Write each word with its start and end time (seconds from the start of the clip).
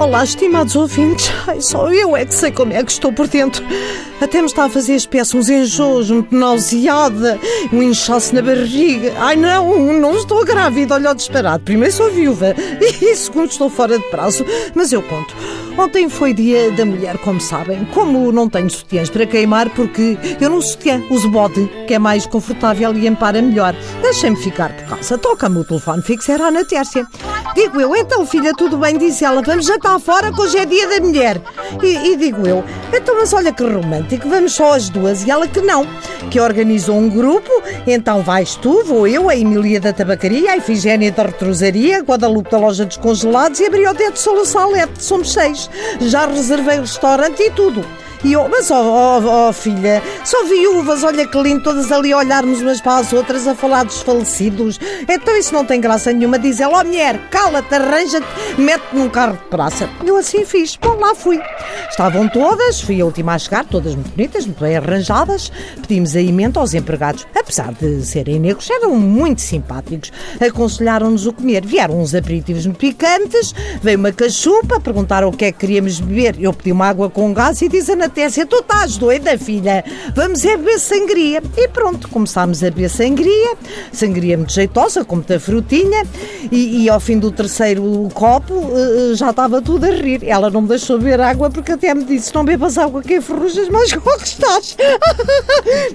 Olá, 0.00 0.24
estimados 0.24 0.76
ouvintes. 0.76 1.30
Ai, 1.46 1.60
só 1.60 1.92
eu 1.92 2.16
é 2.16 2.24
que 2.24 2.34
sei 2.34 2.50
como 2.50 2.72
é 2.72 2.82
que 2.82 2.90
estou 2.90 3.12
por 3.12 3.28
dentro. 3.28 3.62
Até 4.20 4.40
me 4.40 4.46
está 4.46 4.64
a 4.64 4.68
fazer 4.68 4.94
espécie 4.94 5.36
uns 5.36 5.48
enjoos, 5.48 6.10
muito 6.10 6.34
nauseada, 6.34 7.38
um 7.72 7.82
inchaço 7.82 8.34
na 8.34 8.42
barriga. 8.42 9.14
Ai, 9.18 9.34
não, 9.34 9.92
não 9.94 10.16
estou 10.16 10.44
grávida, 10.44 10.94
olha 10.94 11.10
o 11.10 11.14
disparado. 11.14 11.64
Primeiro 11.64 11.94
sou 11.94 12.10
viúva 12.10 12.54
e 12.80 13.16
segundo 13.16 13.50
estou 13.50 13.70
fora 13.70 13.98
de 13.98 14.04
prazo. 14.10 14.44
Mas 14.74 14.92
eu 14.92 15.02
conto. 15.02 15.34
Ontem 15.78 16.08
foi 16.10 16.34
dia 16.34 16.70
da 16.72 16.84
mulher, 16.84 17.16
como 17.18 17.40
sabem. 17.40 17.86
Como 17.94 18.30
não 18.30 18.48
tenho 18.48 18.68
sutiãs 18.68 19.08
para 19.08 19.24
queimar, 19.24 19.70
porque 19.70 20.18
eu 20.38 20.50
não 20.50 20.60
sutiã, 20.60 21.02
uso 21.08 21.30
bode, 21.30 21.70
que 21.86 21.94
é 21.94 21.98
mais 21.98 22.26
confortável 22.26 22.92
e 22.94 23.08
ampara 23.08 23.40
melhor. 23.40 23.74
Deixem-me 24.02 24.36
ficar 24.36 24.76
por 24.76 24.96
casa. 24.96 25.16
Toca-me 25.16 25.60
o 25.60 25.64
telefone 25.64 26.02
fixo, 26.02 26.30
era 26.30 26.50
na 26.50 26.64
Tércia. 26.64 27.06
Digo 27.54 27.80
eu, 27.80 27.96
então 27.96 28.26
filha, 28.26 28.52
tudo 28.54 28.76
bem, 28.76 28.96
disse 28.96 29.24
ela, 29.24 29.42
vamos 29.42 29.66
jantar 29.66 29.98
fora 29.98 30.32
que 30.32 30.40
hoje 30.40 30.58
é 30.58 30.64
dia 30.64 30.88
da 30.88 31.00
mulher. 31.00 31.40
E, 31.82 32.12
e 32.12 32.16
digo 32.16 32.46
eu, 32.46 32.62
então 32.94 33.16
mas 33.18 33.32
olha 33.32 33.52
que 33.52 33.62
romântico, 33.62 34.09
vamos 34.16 34.52
só 34.52 34.74
as 34.74 34.88
duas. 34.88 35.24
E 35.24 35.30
ela 35.30 35.46
que 35.46 35.60
não, 35.60 35.86
que 36.30 36.40
organizou 36.40 36.96
um 36.96 37.08
grupo, 37.08 37.50
então 37.86 38.22
vais 38.22 38.54
tu, 38.56 38.84
vou 38.84 39.06
eu, 39.06 39.28
a 39.28 39.36
Emília 39.36 39.80
da 39.80 39.92
Tabacaria, 39.92 40.52
a 40.52 40.56
Efigénia 40.56 41.10
da 41.12 41.24
Retrosaria, 41.24 42.00
Guadalupe 42.00 42.50
da 42.50 42.58
Loja 42.58 42.84
dos 42.84 42.96
Congelados 42.96 43.60
e 43.60 43.66
a 43.66 43.70
Briodet 43.70 44.12
de 44.12 44.18
Solosalete, 44.18 45.02
somos 45.02 45.32
seis. 45.32 45.68
Já 46.00 46.26
reservei 46.26 46.78
o 46.78 46.82
restaurante 46.82 47.42
e 47.42 47.50
tudo. 47.50 47.84
E 48.22 48.34
eu, 48.34 48.46
mas 48.50 48.70
ó 48.70 49.18
oh, 49.18 49.48
oh, 49.48 49.52
filha, 49.52 50.02
só 50.24 50.44
viúvas, 50.44 51.02
olha 51.02 51.26
que 51.26 51.42
lindo, 51.42 51.62
todas 51.62 51.90
ali 51.90 52.12
a 52.12 52.18
olharmos 52.18 52.60
umas 52.60 52.80
para 52.80 52.98
as 52.98 53.12
outras, 53.14 53.46
a 53.46 53.54
falar 53.54 53.84
dos 53.84 54.02
falecidos. 54.02 54.78
Então 55.08 55.36
isso 55.36 55.54
não 55.54 55.64
tem 55.64 55.80
graça 55.80 56.12
nenhuma. 56.12 56.38
Diz 56.38 56.60
ela, 56.60 56.78
ó 56.78 56.80
oh, 56.82 56.84
mulher, 56.84 57.18
cala-te, 57.30 57.74
arranja-te, 57.74 58.26
mete-te 58.58 58.94
num 58.94 59.08
carro 59.08 59.38
de 59.38 59.44
praça. 59.48 59.88
Eu 60.04 60.16
assim 60.16 60.44
fiz, 60.44 60.76
bom, 60.76 60.96
lá 60.96 61.14
fui. 61.14 61.40
Estavam 61.88 62.28
todas, 62.28 62.80
fui 62.82 63.00
a 63.00 63.06
última 63.06 63.34
a 63.34 63.38
chegar, 63.38 63.64
todas 63.64 63.94
muito 63.94 64.10
bonitas, 64.10 64.44
muito 64.44 64.60
bem 64.60 64.76
arranjadas. 64.76 65.50
Pedimos 65.80 66.14
a 66.14 66.20
emenda 66.20 66.60
aos 66.60 66.74
empregados. 66.74 67.26
Apesar 67.34 67.72
de 67.72 68.04
serem 68.04 68.38
negros, 68.38 68.68
eram 68.68 68.96
muito 68.96 69.40
simpáticos. 69.40 70.12
Aconselharam-nos 70.38 71.26
o 71.26 71.32
comer. 71.32 71.64
Vieram 71.64 72.00
uns 72.00 72.14
aperitivos 72.14 72.66
picantes, 72.76 73.54
veio 73.82 73.98
uma 73.98 74.12
cachupa, 74.12 74.78
perguntaram 74.78 75.28
o 75.28 75.32
que 75.32 75.46
é 75.46 75.52
que 75.52 75.58
queríamos 75.58 76.00
beber. 76.00 76.36
Eu 76.38 76.52
pedi 76.52 76.70
uma 76.70 76.86
água 76.86 77.08
com 77.08 77.32
gás 77.32 77.62
e 77.62 77.68
diz 77.68 77.88
a 77.88 77.96
Natécia, 78.10 78.44
tu 78.44 78.56
estás 78.56 78.96
doida, 78.96 79.38
filha? 79.38 79.84
Vamos 80.16 80.44
é 80.44 80.56
beber 80.56 80.80
sangria. 80.80 81.40
E 81.56 81.68
pronto, 81.68 82.08
começámos 82.08 82.60
a 82.64 82.68
beber 82.68 82.90
sangria, 82.90 83.56
sangria 83.92 84.36
muito 84.36 84.52
jeitosa, 84.52 85.04
com 85.04 85.14
muita 85.14 85.38
frutinha, 85.38 86.04
e, 86.50 86.82
e 86.82 86.88
ao 86.88 86.98
fim 86.98 87.20
do 87.20 87.30
terceiro 87.30 88.08
copo 88.12 88.52
uh, 88.52 89.14
já 89.14 89.30
estava 89.30 89.62
tudo 89.62 89.86
a 89.86 89.90
rir. 89.90 90.24
Ela 90.24 90.50
não 90.50 90.62
me 90.62 90.68
deixou 90.68 90.98
beber 90.98 91.20
água 91.20 91.50
porque 91.50 91.70
até 91.70 91.94
me 91.94 92.02
disse, 92.02 92.34
não 92.34 92.44
bebas 92.44 92.76
água 92.78 93.00
que 93.00 93.18
enferrujas, 93.18 93.68
mas 93.68 93.92
como 93.94 94.16
estás? 94.20 94.76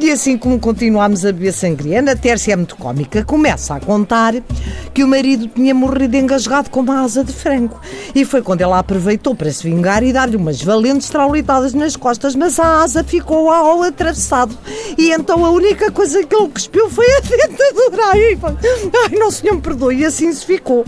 e 0.00 0.10
assim 0.10 0.36
como 0.36 0.58
continuámos 0.58 1.24
a 1.24 1.30
beber 1.30 1.52
sangria, 1.52 2.00
a 2.00 2.16
Tércia 2.16 2.54
é 2.54 2.56
muito 2.56 2.74
cómica, 2.74 3.24
começa 3.24 3.76
a 3.76 3.80
contar 3.80 4.34
que 4.92 5.04
o 5.04 5.08
marido 5.08 5.46
tinha 5.46 5.72
morrido 5.72 6.16
engasgado 6.16 6.70
com 6.70 6.80
uma 6.80 7.02
asa 7.02 7.22
de 7.22 7.32
frango. 7.32 7.80
E 8.12 8.24
foi 8.24 8.42
quando 8.42 8.62
ela 8.62 8.80
aproveitou 8.80 9.32
para 9.32 9.52
se 9.52 9.62
vingar 9.62 10.02
e 10.02 10.12
dar-lhe 10.12 10.36
umas 10.36 10.60
valentes 10.60 11.08
traulitadas 11.08 11.72
nas 11.72 11.99
costas, 12.00 12.34
mas 12.34 12.58
a 12.58 12.82
asa 12.82 13.04
ficou 13.04 13.50
ao 13.50 13.82
atravessado. 13.82 14.56
E 14.98 15.12
então 15.12 15.44
a 15.44 15.50
única 15.50 15.92
coisa 15.92 16.24
que 16.24 16.34
ele 16.34 16.48
cuspiu 16.48 16.90
foi 16.90 17.06
a 17.06 17.20
dentadura. 17.22 18.06
Ai, 18.06 18.38
ai 19.04 19.18
não, 19.18 19.30
senhor 19.30 19.54
me 19.54 19.60
perdoe. 19.60 19.98
E 19.98 20.04
assim 20.04 20.32
se 20.32 20.44
ficou. 20.44 20.84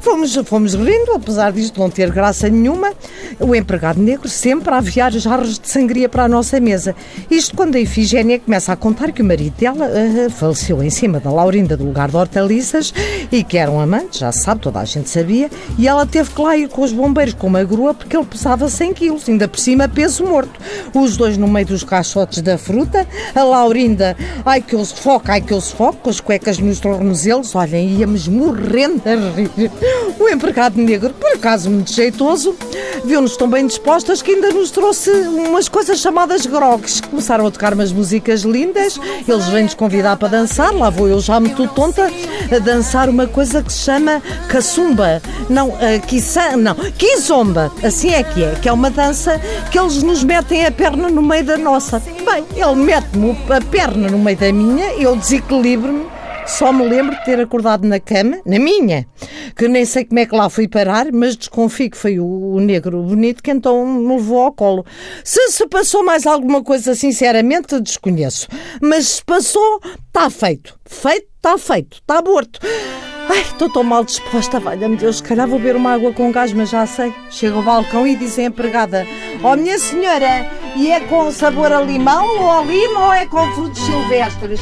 Fomos, 0.00 0.34
fomos 0.44 0.74
rindo, 0.74 1.12
apesar 1.14 1.50
disto 1.52 1.80
não 1.80 1.90
ter 1.90 2.10
graça 2.10 2.48
nenhuma. 2.48 2.92
O 3.40 3.54
empregado 3.54 4.00
negro 4.00 4.28
sempre 4.28 4.72
a 4.72 4.78
aviar 4.78 5.12
jarros 5.12 5.58
de 5.58 5.68
sangria 5.68 6.08
para 6.08 6.24
a 6.24 6.28
nossa 6.28 6.60
mesa. 6.60 6.94
Isto 7.30 7.56
quando 7.56 7.76
a 7.76 7.80
Efigénia 7.80 8.38
começa 8.38 8.72
a 8.72 8.76
contar 8.76 9.12
que 9.12 9.22
o 9.22 9.24
marido 9.24 9.54
dela 9.58 9.86
uh, 9.88 10.30
faleceu 10.30 10.82
em 10.82 10.90
cima 10.90 11.18
da 11.18 11.30
Laurinda 11.30 11.76
do 11.76 11.84
lugar 11.84 12.10
de 12.10 12.16
hortaliças 12.16 12.92
e 13.30 13.42
que 13.42 13.56
eram 13.56 13.80
amantes, 13.80 14.20
já 14.20 14.32
sabe, 14.32 14.60
toda 14.60 14.80
a 14.80 14.84
gente 14.84 15.08
sabia, 15.08 15.50
e 15.78 15.88
ela 15.88 16.04
teve 16.04 16.30
que 16.30 16.40
lá 16.40 16.56
ir 16.56 16.68
com 16.68 16.82
os 16.82 16.92
bombeiros 16.92 17.34
com 17.34 17.46
uma 17.46 17.64
grua 17.64 17.94
porque 17.94 18.16
ele 18.16 18.26
pesava 18.26 18.68
100 18.68 18.92
quilos, 18.94 19.28
ainda 19.28 19.48
por 19.48 19.58
cima 19.58 19.88
peso 19.88 20.24
morto 20.24 20.42
morto. 20.42 20.60
Os 20.94 21.16
dois 21.16 21.36
no 21.36 21.46
meio 21.46 21.66
dos 21.66 21.84
caixotes 21.84 22.42
da 22.42 22.58
fruta. 22.58 23.06
A 23.34 23.42
Laurinda, 23.42 24.16
ai 24.44 24.60
que 24.60 24.74
eu 24.74 24.84
sufoco, 24.84 25.30
ai 25.30 25.40
que 25.40 25.52
eu 25.52 25.60
sufoco, 25.60 25.98
com 25.98 26.10
as 26.10 26.20
cuecas 26.20 26.58
nos 26.58 26.80
tornozelos. 26.80 27.54
Olhem, 27.54 27.98
íamos 27.98 28.28
morrendo 28.28 29.02
a 29.06 29.14
rir. 29.14 29.70
O 30.22 30.28
empregado 30.28 30.80
negro, 30.80 31.12
por 31.14 31.32
acaso 31.32 31.68
muito 31.68 31.92
jeitoso, 31.92 32.54
viu-nos 33.04 33.36
tão 33.36 33.50
bem 33.50 33.66
dispostas 33.66 34.22
que 34.22 34.30
ainda 34.30 34.52
nos 34.52 34.70
trouxe 34.70 35.10
umas 35.10 35.68
coisas 35.68 35.98
chamadas 35.98 36.46
grogs. 36.46 37.00
Começaram 37.00 37.44
a 37.44 37.50
tocar 37.50 37.74
umas 37.74 37.90
músicas 37.90 38.42
lindas. 38.42 39.00
Eles 39.26 39.48
vêm-nos 39.48 39.74
convidar 39.74 40.16
para 40.16 40.28
dançar. 40.28 40.72
Lá 40.72 40.90
vou 40.90 41.08
eu 41.08 41.18
já 41.18 41.40
muito 41.40 41.66
tonta 41.66 42.08
a 42.54 42.58
dançar 42.60 43.08
uma 43.08 43.26
coisa 43.26 43.64
que 43.64 43.72
se 43.72 43.80
chama 43.80 44.22
caçumba. 44.48 45.20
Não, 45.50 45.70
uh, 45.70 46.00
quiçã, 46.06 46.56
não, 46.56 46.76
kizomba. 46.76 47.72
Assim 47.82 48.10
é 48.10 48.22
que 48.22 48.44
é, 48.44 48.54
que 48.62 48.68
é 48.68 48.72
uma 48.72 48.90
dança 48.90 49.40
que 49.72 49.78
eles 49.78 50.04
nos 50.04 50.22
metem 50.22 50.64
a 50.64 50.70
perna 50.70 51.08
no 51.08 51.20
meio 51.20 51.44
da 51.44 51.58
nossa. 51.58 51.98
Bem, 51.98 52.44
ele 52.54 52.76
mete-me 52.76 53.36
a 53.50 53.60
perna 53.60 54.08
no 54.08 54.20
meio 54.20 54.36
da 54.36 54.52
minha, 54.52 54.92
eu 54.94 55.16
desequilibro-me. 55.16 56.21
Só 56.58 56.70
me 56.70 56.86
lembro 56.86 57.16
de 57.16 57.24
ter 57.24 57.40
acordado 57.40 57.88
na 57.88 57.98
cama, 57.98 58.38
na 58.44 58.58
minha, 58.58 59.06
que 59.56 59.66
nem 59.68 59.86
sei 59.86 60.04
como 60.04 60.20
é 60.20 60.26
que 60.26 60.36
lá 60.36 60.50
fui 60.50 60.68
parar, 60.68 61.10
mas 61.10 61.34
desconfio 61.34 61.90
que 61.90 61.96
foi 61.96 62.20
o, 62.20 62.60
negro 62.60 63.02
bonito 63.02 63.42
que 63.42 63.50
então 63.50 63.86
me 63.86 64.16
levou 64.16 64.42
ao 64.42 64.52
colo. 64.52 64.84
Se 65.24 65.50
se 65.50 65.66
passou 65.66 66.04
mais 66.04 66.26
alguma 66.26 66.62
coisa, 66.62 66.94
sinceramente, 66.94 67.80
desconheço. 67.80 68.48
Mas 68.82 69.06
se 69.06 69.24
passou, 69.24 69.80
está 70.06 70.28
feito. 70.28 70.78
Feito, 70.84 71.26
está 71.36 71.56
feito. 71.56 71.96
Está 71.96 72.18
aborto. 72.18 72.60
Ai, 73.30 73.40
estou 73.40 73.72
tão 73.72 73.82
mal 73.82 74.04
disposta, 74.04 74.60
valha-me 74.60 74.96
Deus, 74.96 75.16
se 75.16 75.22
calhar 75.22 75.48
vou 75.48 75.58
beber 75.58 75.76
uma 75.76 75.94
água 75.94 76.12
com 76.12 76.30
gás, 76.30 76.52
mas 76.52 76.68
já 76.68 76.84
sei. 76.86 77.14
Chego 77.30 77.58
ao 77.58 77.62
balcão 77.62 78.06
e 78.06 78.14
diz 78.14 78.38
a 78.38 78.42
empregada: 78.42 79.06
Ó 79.42 79.52
oh, 79.52 79.56
minha 79.56 79.78
senhora, 79.78 80.50
e 80.76 80.90
é 80.90 81.00
com 81.00 81.30
sabor 81.30 81.72
a 81.72 81.80
limão 81.80 82.40
ou 82.40 82.50
a 82.50 82.62
lima 82.62 83.06
ou 83.06 83.12
é 83.12 83.26
com 83.26 83.46
frutos 83.52 83.82
silvestres? 83.82 84.60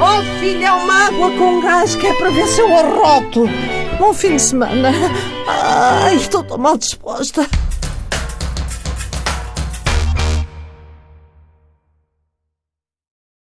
Oh 0.00 0.40
filha, 0.40 0.66
é 0.66 0.72
uma 0.72 1.06
água 1.06 1.30
com 1.32 1.60
gás 1.60 1.94
que 1.94 2.06
é 2.06 2.14
para 2.14 2.30
ver 2.30 2.46
se 2.46 2.60
eu 2.60 2.74
arroto. 2.76 3.46
Bom 3.98 4.14
fim 4.14 4.36
de 4.36 4.42
semana. 4.42 4.92
Ai, 5.46 6.16
estou 6.16 6.44
tão 6.44 6.58
mal 6.58 6.76
disposta. 6.76 7.46